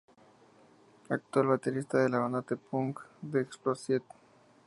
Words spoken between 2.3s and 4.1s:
de punk The Exploited.